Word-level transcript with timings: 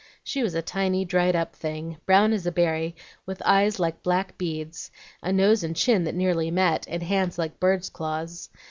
She 0.23 0.41
was 0.41 0.55
a 0.55 0.63
tiny, 0.63 1.05
dried 1.05 1.35
up 1.35 1.55
thing, 1.55 1.97
brown 2.07 2.33
as 2.33 2.47
a 2.47 2.51
berry, 2.51 2.95
with 3.27 3.39
eyes 3.45 3.79
like 3.79 4.01
black 4.01 4.35
beads, 4.35 4.89
a 5.21 5.31
nose 5.31 5.63
and 5.63 5.75
chin 5.75 6.05
that 6.05 6.15
nearly 6.15 6.49
met, 6.49 6.87
and 6.89 7.03
hands 7.03 7.37
like 7.37 7.59
birds' 7.59 7.91
claws. 7.91 8.49